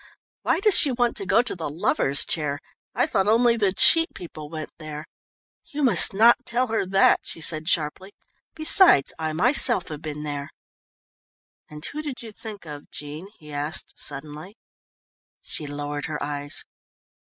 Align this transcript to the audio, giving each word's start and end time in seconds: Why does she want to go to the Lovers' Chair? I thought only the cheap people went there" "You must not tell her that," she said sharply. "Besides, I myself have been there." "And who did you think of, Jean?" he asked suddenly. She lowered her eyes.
Why 0.41 0.59
does 0.59 0.75
she 0.75 0.91
want 0.91 1.15
to 1.17 1.27
go 1.27 1.43
to 1.43 1.55
the 1.55 1.69
Lovers' 1.69 2.25
Chair? 2.25 2.59
I 2.95 3.05
thought 3.05 3.27
only 3.27 3.55
the 3.55 3.71
cheap 3.71 4.15
people 4.15 4.49
went 4.49 4.71
there" 4.79 5.05
"You 5.71 5.83
must 5.83 6.11
not 6.11 6.43
tell 6.43 6.65
her 6.69 6.87
that," 6.87 7.19
she 7.21 7.39
said 7.39 7.67
sharply. 7.69 8.11
"Besides, 8.55 9.13
I 9.19 9.31
myself 9.33 9.89
have 9.89 10.01
been 10.01 10.23
there." 10.23 10.49
"And 11.69 11.85
who 11.85 12.01
did 12.01 12.23
you 12.23 12.31
think 12.31 12.65
of, 12.65 12.89
Jean?" 12.89 13.27
he 13.37 13.53
asked 13.53 13.99
suddenly. 13.99 14.57
She 15.43 15.67
lowered 15.67 16.07
her 16.07 16.17
eyes. 16.23 16.65